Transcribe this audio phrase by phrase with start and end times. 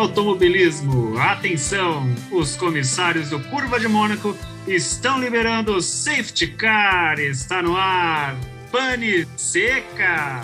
[0.00, 2.08] automobilismo, atenção!
[2.32, 4.34] Os comissários do Curva de Mônaco
[4.66, 7.18] estão liberando o safety car.
[7.18, 8.34] Está no ar.
[8.72, 10.40] Pane seca.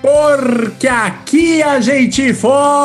[0.00, 2.78] Porque aqui a gente força!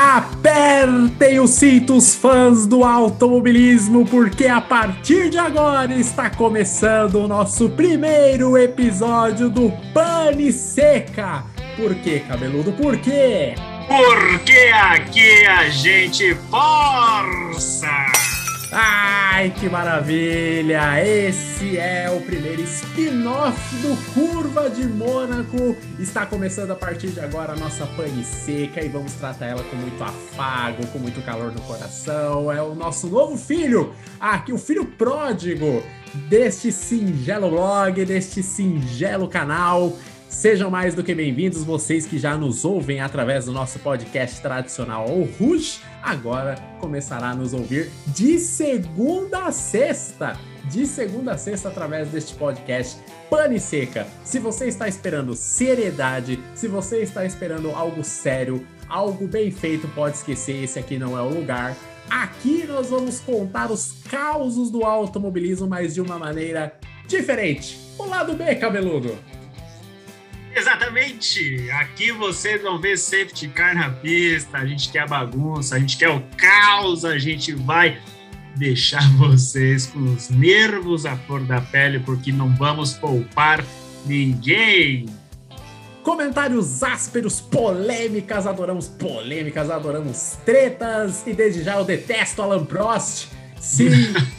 [0.00, 7.68] Apertem os cintos, fãs do automobilismo, porque a partir de agora está começando o nosso
[7.70, 11.42] primeiro episódio do Pane Seca.
[11.76, 12.70] Por quê, cabeludo?
[12.74, 13.56] Por quê?
[13.88, 18.17] Porque aqui a gente força!
[18.70, 21.02] Ai, que maravilha!
[21.02, 25.74] Esse é o primeiro spin-off do Curva de Mônaco.
[25.98, 29.76] Está começando a partir de agora a nossa pane seca e vamos tratar ela com
[29.76, 32.52] muito afago, com muito calor no coração.
[32.52, 35.82] É o nosso novo filho, aqui o filho pródigo
[36.28, 39.96] deste singelo blog, deste singelo canal.
[40.28, 45.08] Sejam mais do que bem-vindos, vocês que já nos ouvem através do nosso podcast tradicional
[45.08, 50.38] O Rouge, agora começará a nos ouvir de segunda a sexta.
[50.70, 54.06] De segunda a sexta, através deste podcast Pane Seca.
[54.22, 60.18] Se você está esperando seriedade, se você está esperando algo sério, algo bem feito, pode
[60.18, 61.74] esquecer, esse aqui não é o lugar.
[62.10, 67.80] Aqui nós vamos contar os causos do automobilismo, mas de uma maneira diferente.
[67.98, 69.16] O lado B, cabeludo.
[70.58, 71.70] Exatamente!
[71.70, 76.08] Aqui vocês vão ver safety car na pista, a gente quer bagunça, a gente quer
[76.08, 77.96] o caos, a gente vai
[78.56, 83.64] deixar vocês com os nervos à flor da pele, porque não vamos poupar
[84.04, 85.06] ninguém.
[86.02, 93.28] Comentários ásperos, polêmicas, adoramos polêmicas, adoramos tretas, e desde já eu detesto Alan Prost.
[93.60, 93.90] Sim,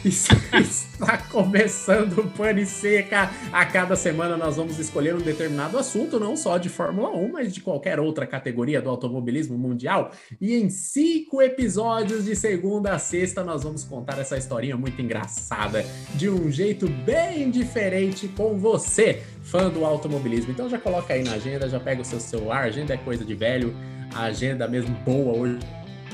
[1.00, 3.30] está começando o Pane Seca.
[3.50, 7.54] A cada semana nós vamos escolher um determinado assunto, não só de Fórmula 1, mas
[7.54, 10.12] de qualquer outra categoria do automobilismo mundial.
[10.38, 15.84] E em cinco episódios, de segunda a sexta, nós vamos contar essa historinha muito engraçada,
[16.14, 20.52] de um jeito bem diferente com você, fã do automobilismo.
[20.52, 23.34] Então já coloca aí na agenda, já pega o seu celular, agenda é coisa de
[23.34, 23.74] velho,
[24.14, 25.58] a agenda mesmo boa hoje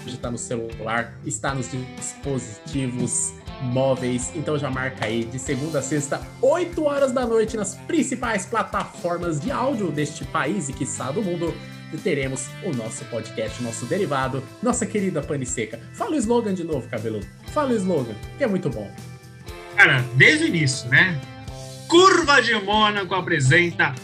[0.06, 3.32] está no celular, está nos dispositivos
[3.62, 4.32] móveis.
[4.34, 9.40] Então já marca aí de segunda a sexta, 8 horas da noite, nas principais plataformas
[9.40, 11.54] de áudio deste país e que do mundo.
[11.92, 15.78] E teremos o nosso podcast, o nosso derivado, nossa querida Pane Seca.
[15.92, 17.20] Fala o slogan de novo, cabelo.
[17.52, 18.90] Fala o slogan, que é muito bom.
[19.76, 21.20] Cara, desde o início, né?
[21.86, 23.94] Curva de Mônaco apresenta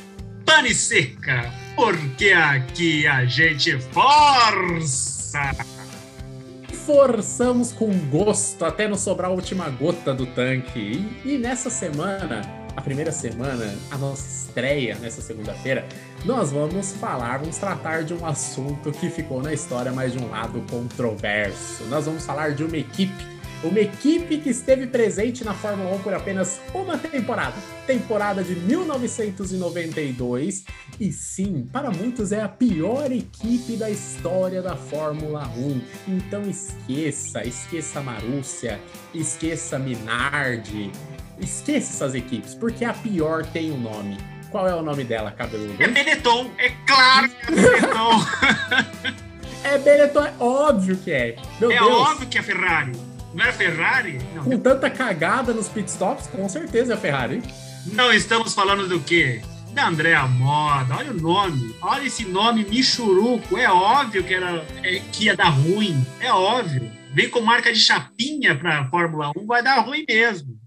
[0.44, 5.40] Pane Seca, porque aqui a gente força!
[6.92, 10.78] Forçamos com gosto até não sobrar a última gota do tanque.
[11.24, 12.42] E, e nessa semana,
[12.76, 15.86] a primeira semana, a nossa estreia nessa segunda-feira,
[16.26, 20.28] nós vamos falar, vamos tratar de um assunto que ficou na história, mas de um
[20.28, 21.84] lado controverso.
[21.84, 23.24] Nós vamos falar de uma equipe
[23.62, 27.54] uma equipe que esteve presente na Fórmula 1 por apenas uma temporada,
[27.86, 30.64] temporada de 1992,
[30.98, 35.80] e sim, para muitos é a pior equipe da história da Fórmula 1.
[36.08, 38.80] Então esqueça, esqueça Marúcia,
[39.14, 40.90] esqueça Minardi,
[41.38, 44.18] esqueça essas equipes, porque a pior tem um nome.
[44.50, 45.82] Qual é o nome dela, cabeludo?
[45.82, 48.20] É Benetton, é claro que é Benetton.
[49.64, 51.36] é Benetton, é óbvio que é.
[51.58, 51.90] Meu é Deus.
[51.90, 52.92] óbvio que é Ferrari.
[53.34, 54.18] Não era Ferrari?
[54.34, 54.44] Não.
[54.44, 57.42] Com tanta cagada nos pitstops, com certeza é a Ferrari.
[57.86, 59.42] Não estamos falando do quê?
[59.72, 65.00] Da Andréa Moda, olha o nome, olha esse nome Michuruco, é óbvio que, era, é,
[65.10, 66.90] que ia dar ruim, é óbvio.
[67.14, 70.61] Vem com marca de chapinha para Fórmula 1, vai dar ruim mesmo.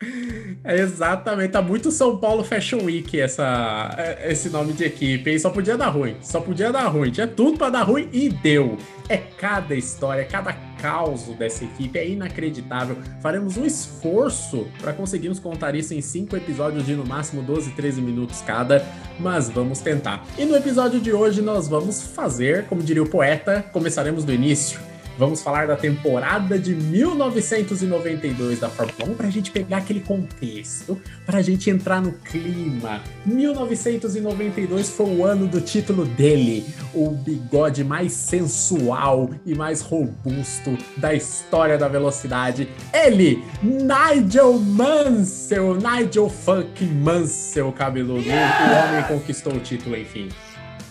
[0.64, 5.38] É exatamente, tá muito São Paulo Fashion Week essa, é, esse nome de equipe, hein?
[5.38, 8.76] Só podia dar ruim, só podia dar ruim, tinha tudo para dar ruim e deu.
[9.08, 12.96] É cada história, cada caos dessa equipe, é inacreditável.
[13.22, 18.02] Faremos um esforço para conseguirmos contar isso em cinco episódios de no máximo 12, 13
[18.02, 18.84] minutos cada,
[19.20, 20.26] mas vamos tentar.
[20.36, 24.80] E no episódio de hoje nós vamos fazer, como diria o poeta, começaremos do início
[25.18, 31.00] Vamos falar da temporada de 1992 da Fórmula 1 para a gente pegar aquele contexto,
[31.24, 33.00] para a gente entrar no clima.
[33.24, 41.14] 1992 foi o ano do título dele, o bigode mais sensual e mais robusto da
[41.14, 42.68] história da velocidade.
[42.92, 48.28] Ele, Nigel Mansell, Nigel fucking Mansell, cabeludo.
[48.28, 50.28] O homem conquistou o título, enfim.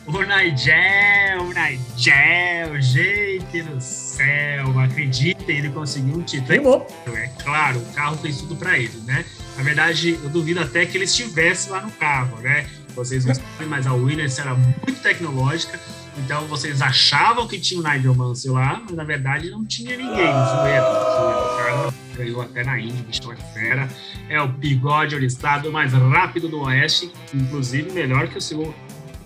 [0.07, 6.85] O Nigel, o Nigel, gente do céu, acreditem, ele conseguiu um título.
[7.07, 9.25] É claro, o carro fez tudo para ele, né?
[9.57, 12.67] Na verdade, eu duvido até que ele estivesse lá no carro, né?
[12.95, 15.79] Vocês não sabem, mas a Williams era muito tecnológica,
[16.17, 20.15] então vocês achavam que tinha o Nigel Mansell lá, mas na verdade não tinha ninguém.
[20.15, 23.89] Zoeira, O cara ganhou até na Indy, bicho é fera.
[24.29, 28.73] É o bigode oristado mais rápido do Oeste, inclusive melhor que o seu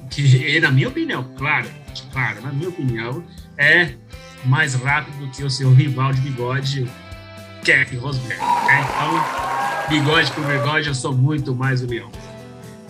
[0.10, 1.68] que, na minha opinião, claro,
[2.12, 3.24] claro, na minha opinião,
[3.58, 3.94] é
[4.46, 6.90] mais rápido do que o seu rival de bigode,
[7.64, 8.42] Keck Rosberg.
[8.42, 8.88] Né?
[8.90, 12.10] Então, bigode por bigode, eu sou muito mais o leão.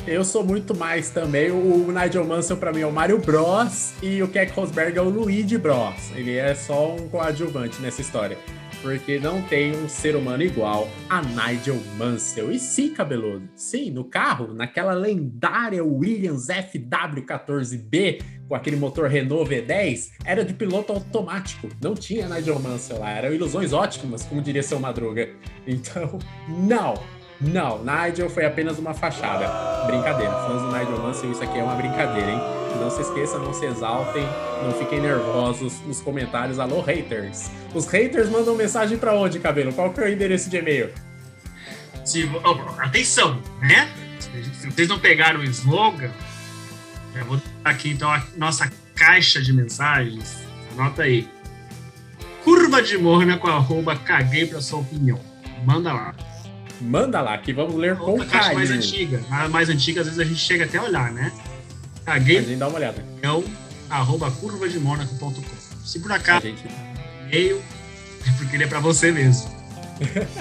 [0.08, 1.52] Eu sou muito mais também.
[1.52, 3.94] O Nigel Mansell, para mim, é o Mario Bros.
[4.02, 6.12] E o Keck Rosberg é o Luigi Bros.
[6.16, 8.38] Ele é só um coadjuvante nessa história
[8.82, 12.52] porque não tem um ser humano igual a Nigel Mansell.
[12.52, 20.10] E sim, cabeludo, sim, no carro, naquela lendária Williams FW14B com aquele motor Renault V10,
[20.26, 21.70] era de piloto automático.
[21.82, 25.30] Não tinha Nigel Mansell lá, eram ilusões ótimas, como diria seu Madruga.
[25.68, 26.18] Então,
[26.48, 26.96] não,
[27.42, 29.48] não, Nigel foi apenas uma fachada.
[29.86, 32.40] Brincadeira, fãs do Nigel Mansell, isso aqui é uma brincadeira, hein?
[32.80, 34.24] Não se esqueçam, não se exaltem,
[34.64, 36.60] não fiquem nervosos nos comentários.
[36.60, 37.50] Alô, haters.
[37.74, 39.72] Os haters mandam mensagem para onde, cabelo?
[39.72, 40.92] Qual que é o endereço de e-mail?
[42.04, 43.90] Se, oh, atenção, né?
[44.54, 46.12] Se vocês não pegaram o slogan,
[47.16, 50.40] eu vou aqui então a nossa caixa de mensagens.
[50.74, 51.28] Anota aí.
[52.44, 55.20] Curva de morna com arroba caguei pra sua opinião.
[55.66, 56.14] Manda lá.
[56.82, 58.56] Manda lá, que vamos ler com carinho.
[58.56, 59.22] mais antiga.
[59.30, 61.32] A mais antiga, às vezes a gente chega até a olhar, né?
[62.06, 62.38] Caguei.
[62.38, 63.06] A gente dá uma olhada.
[63.22, 63.44] É o
[63.90, 65.32] arroba curvademônaco.com.
[65.86, 66.64] Se por acaso gente...
[67.28, 67.62] e-mail,
[68.28, 69.50] é porque ele é para você mesmo.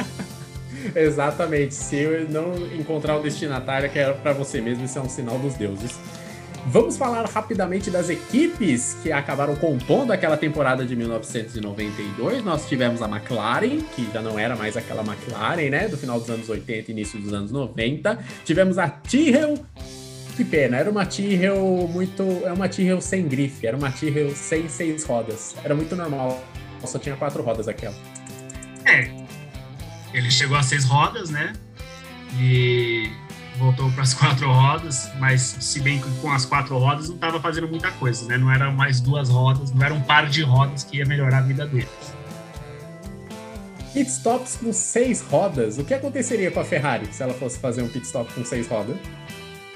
[0.94, 1.74] Exatamente.
[1.74, 5.38] Se eu não encontrar o destinatário que é para você mesmo, isso é um sinal
[5.38, 5.98] dos deuses.
[6.70, 12.44] Vamos falar rapidamente das equipes que acabaram compondo aquela temporada de 1992.
[12.44, 15.88] Nós tivemos a McLaren, que já não era mais aquela McLaren, né?
[15.88, 18.18] Do final dos anos 80 e início dos anos 90.
[18.44, 19.54] Tivemos a Tyrrell.
[20.36, 22.22] Que pena, era uma Tyrrell muito.
[22.44, 25.56] É uma Tyrrell sem grife, era uma Tyrrell sem seis rodas.
[25.64, 26.44] Era muito normal,
[26.84, 27.96] só tinha quatro rodas aquela.
[28.84, 29.10] É.
[30.12, 31.54] Ele chegou a seis rodas, né?
[32.38, 33.10] E
[33.58, 37.40] voltou para as quatro rodas, mas se bem que com as quatro rodas não estava
[37.40, 38.38] fazendo muita coisa, né?
[38.38, 41.42] Não eram mais duas rodas, não era um par de rodas que ia melhorar a
[41.42, 41.88] vida deles.
[43.92, 45.78] Pitstops com seis rodas.
[45.78, 48.96] O que aconteceria com a Ferrari se ela fosse fazer um pitstop com seis rodas?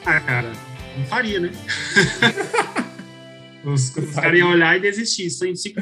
[0.06, 0.52] Ah, cara,
[0.96, 1.50] não faria, né?
[3.64, 5.80] os, os caras iam olhar e desistir, só em cinco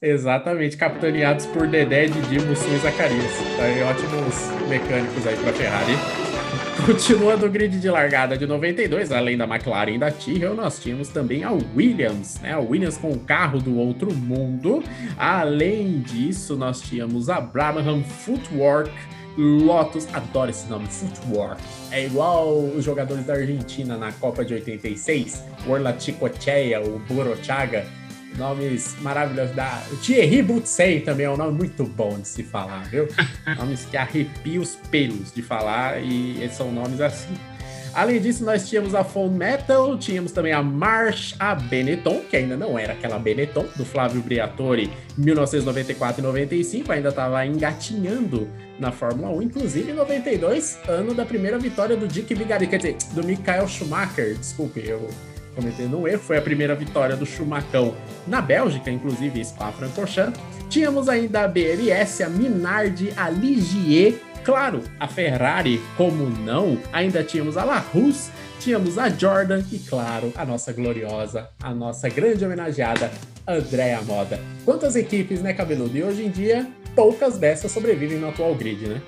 [0.00, 3.32] Exatamente, capitaneados por Dedé, Didi, Mussum e Zacarias.
[3.56, 6.25] Tá aí, ótimos mecânicos aí para Ferrari.
[6.86, 11.08] Continuando o grid de largada de 92, além da McLaren e da Tyrrell, nós tínhamos
[11.08, 12.52] também a Williams, né?
[12.52, 14.84] A Williams com o carro do outro mundo.
[15.18, 18.92] Além disso, nós tínhamos a Brabham Footwork,
[19.36, 21.60] Lotus, adoro esse nome, Footwork.
[21.90, 27.84] É igual os jogadores da Argentina na Copa de 86, o Orla Chicochea, o Borochaga
[28.36, 29.82] Nomes maravilhosos da.
[30.02, 33.08] Thierry Butsei também é um nome muito bom de se falar, viu?
[33.56, 37.34] nomes que arrepiam os pelos de falar e são nomes assim.
[37.96, 42.54] Além disso, nós tínhamos a Full Metal, tínhamos também a March, a Benetton, que ainda
[42.54, 49.30] não era aquela Benetton, do Flávio Briatore, 1994 e 95, ainda estava engatinhando na Fórmula
[49.30, 53.66] 1, inclusive em 92, ano da primeira vitória do Dick Vigarista, quer dizer, do Michael
[53.66, 55.08] Schumacher, desculpe, eu
[55.56, 57.96] cometendo um erro, foi a primeira vitória do Chumacão
[58.26, 60.38] na Bélgica, inclusive Spa-Francorchamps.
[60.68, 67.56] Tínhamos ainda a BLS, a Minardi, a Ligier, claro, a Ferrari, como não, ainda tínhamos
[67.56, 73.10] a La Russe, tínhamos a Jordan e, claro, a nossa gloriosa, a nossa grande homenageada
[73.46, 74.40] Andréa Moda.
[74.64, 75.96] Quantas equipes, né, Cabeludo?
[75.96, 79.02] E hoje em dia, poucas dessas sobrevivem no atual grid, né?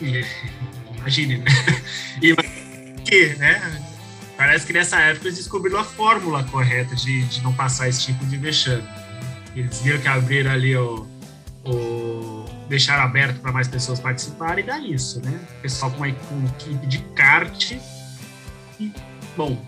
[0.96, 1.44] Imagine, né?
[2.22, 2.34] E
[3.04, 3.80] que, né?
[4.38, 8.24] Parece que nessa época eles descobriram a fórmula correta de, de não passar esse tipo
[8.24, 8.84] de vexame.
[9.56, 11.04] Eles viram que abriram ali o.
[11.64, 15.40] o deixaram aberto para mais pessoas participarem e dá isso, né?
[15.58, 17.72] O pessoal com uma, uma equipe de kart.
[18.78, 18.92] E,
[19.36, 19.60] bom,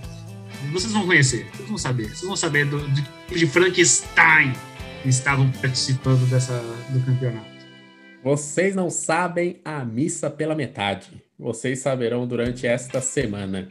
[0.73, 2.05] vocês vão conhecer, vocês vão saber.
[2.05, 4.53] Vocês vão saber do, do tipo de Frankenstein
[5.03, 6.53] que estavam participando dessa,
[6.91, 7.51] do campeonato.
[8.23, 11.21] Vocês não sabem a missa pela metade.
[11.37, 13.67] Vocês saberão durante esta semana.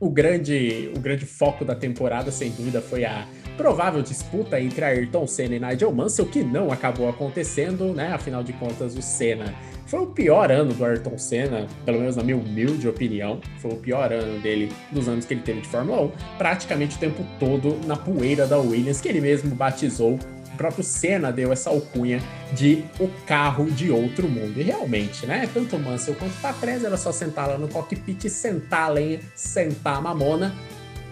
[0.00, 5.26] O grande, o grande foco da temporada, sem dúvida, foi a provável disputa entre Ayrton
[5.26, 8.12] Senna e Nigel Mansell, que não acabou acontecendo, né?
[8.12, 9.54] Afinal de contas, o Senna
[9.86, 13.40] foi o pior ano do Ayrton Senna, pelo menos na minha humilde opinião.
[13.58, 16.98] Foi o pior ano dele dos anos que ele teve de Fórmula 1, praticamente o
[16.98, 20.18] tempo todo na poeira da Williams, que ele mesmo batizou
[20.54, 24.58] o próprio Senna deu essa alcunha de o carro de outro mundo.
[24.58, 25.48] E realmente, né?
[25.52, 29.96] Tanto Mansell quanto o Patrese era só sentar lá no cockpit sentar a lenha, sentar
[29.96, 30.54] a mamona.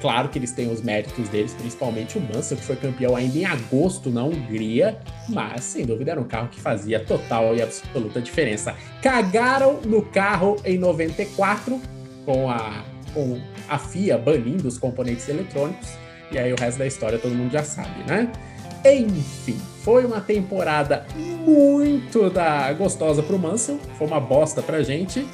[0.00, 3.44] Claro que eles têm os méritos deles, principalmente o Mansell, que foi campeão ainda em
[3.44, 8.74] agosto na Hungria, mas sem dúvida era um carro que fazia total e absoluta diferença.
[9.00, 11.80] Cagaram no carro em 94
[12.24, 12.84] com a,
[13.14, 15.90] com a FIA banindo os componentes eletrônicos,
[16.32, 18.32] e aí o resto da história todo mundo já sabe, né?
[18.84, 25.26] Enfim, foi uma temporada muito da gostosa pro Mansell, foi uma bosta pra gente,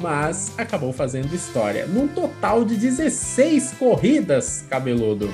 [0.00, 1.86] mas acabou fazendo história.
[1.86, 5.30] Num total de 16 corridas, cabeludo.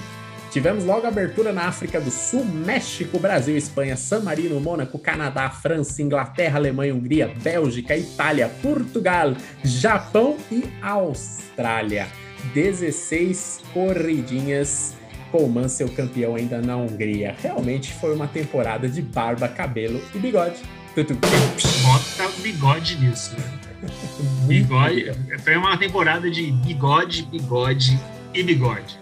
[0.51, 6.03] Tivemos logo abertura na África do Sul, México, Brasil, Espanha, San Marino, Mônaco, Canadá, França,
[6.03, 12.07] Inglaterra, Alemanha, Hungria, Bélgica, Itália, Portugal, Japão e Austrália.
[12.53, 14.95] 16 corridinhas
[15.33, 17.35] com o Mansell campeão ainda na Hungria.
[17.41, 20.63] Realmente foi uma temporada de barba, cabelo e bigode.
[20.95, 23.61] Bota bigode nisso, né?
[24.47, 25.11] bigode.
[25.43, 27.99] Foi uma temporada de bigode, bigode
[28.35, 29.01] e bigode.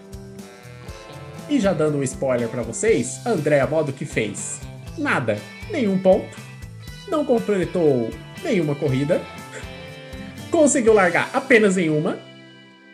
[1.49, 4.61] E já dando um spoiler para vocês, André Modo que fez
[4.97, 5.37] nada,
[5.69, 6.37] nenhum ponto,
[7.09, 8.09] não completou
[8.41, 9.21] nenhuma corrida,
[10.49, 12.17] conseguiu largar apenas em uma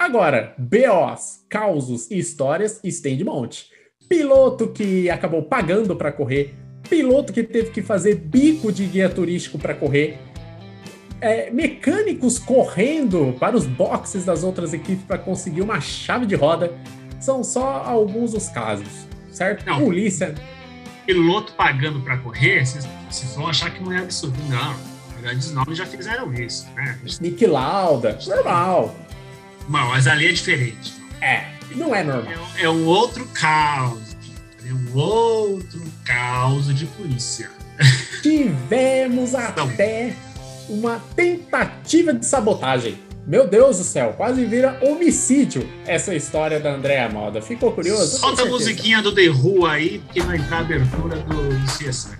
[0.07, 3.69] Agora, BOs, causos e histórias, estende monte.
[4.07, 6.55] Piloto que acabou pagando para correr,
[6.89, 10.17] piloto que teve que fazer bico de guia turístico para correr,
[11.19, 16.71] é, mecânicos correndo para os boxes das outras equipes para conseguir uma chave de roda.
[17.19, 19.65] São só alguns dos casos, certo?
[19.65, 20.33] Não, Polícia.
[21.05, 24.37] Piloto pagando para correr, vocês vão achar que não é absurdo.
[24.47, 24.73] Não,
[25.21, 26.65] grandes nomes já fizeram isso.
[26.77, 26.97] Né?
[27.19, 28.95] Nick Lauda, normal.
[29.67, 30.93] Não, mas ali é diferente.
[31.21, 31.45] É,
[31.75, 32.47] não é normal.
[32.57, 34.15] É, é um outro caos.
[34.67, 37.49] É um outro caos de polícia.
[38.21, 40.13] Tivemos até
[40.69, 42.97] uma tentativa de sabotagem.
[43.25, 47.41] Meu Deus do céu, quase vira homicídio essa história da Andréa Moda.
[47.41, 48.19] Ficou curioso?
[48.19, 52.17] Solta a musiquinha do The Who aí, porque vai entrar a abertura do, do CSI.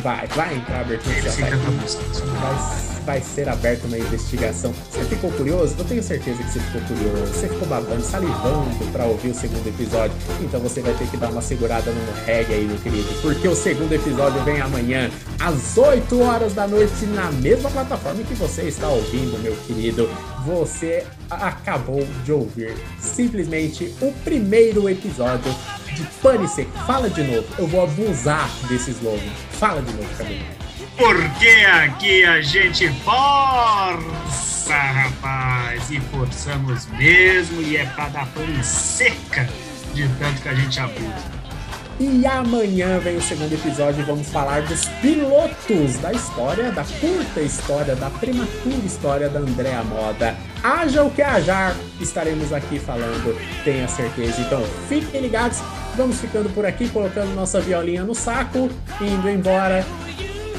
[0.00, 1.42] Vai, vai entrar a abertura do CSI.
[1.42, 2.91] Vai vai
[3.22, 4.72] ser aberta uma investigação.
[4.90, 5.74] Você ficou curioso?
[5.78, 7.32] Eu tenho certeza que você ficou curioso.
[7.32, 10.16] Você ficou babando, salivando para ouvir o segundo episódio.
[10.40, 13.08] Então você vai ter que dar uma segurada no reggae aí, meu querido.
[13.20, 18.34] Porque o segundo episódio vem amanhã, às 8 horas da noite, na mesma plataforma que
[18.34, 20.08] você está ouvindo, meu querido.
[20.44, 25.54] Você acabou de ouvir simplesmente o primeiro episódio
[25.94, 26.70] de Pane Seco.
[26.86, 29.30] Fala de novo, eu vou abusar desse slogan.
[29.52, 30.61] Fala de novo, cabelo.
[30.96, 39.48] Porque aqui a gente força, rapaz, e forçamos mesmo, e é para dar pane seca
[39.94, 41.42] de tanto que a gente abusa.
[42.00, 47.40] E amanhã vem o segundo episódio e vamos falar dos pilotos da história, da curta
[47.40, 50.34] história, da prematura história da Andréa Moda.
[50.62, 54.40] Haja o que hajar, estaremos aqui falando, tenha certeza.
[54.40, 55.60] Então fiquem ligados,
[55.96, 58.68] vamos ficando por aqui, colocando nossa violinha no saco,
[59.00, 59.84] indo embora.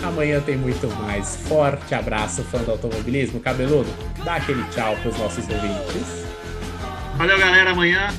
[0.03, 1.38] Amanhã tem muito mais.
[1.48, 3.39] Forte abraço, fã do automobilismo.
[3.39, 3.89] Cabeludo,
[4.24, 6.25] dá aquele tchau para os nossos ouvintes.
[7.15, 7.72] Valeu, galera.
[7.72, 8.13] Amanhã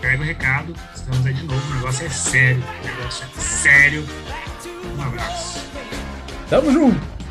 [0.00, 0.74] pega o recado.
[0.94, 1.72] Estamos aí de novo.
[1.72, 2.62] O negócio é sério.
[2.82, 4.06] O negócio é sério.
[4.98, 5.66] Um abraço.
[6.50, 7.21] Tamo junto.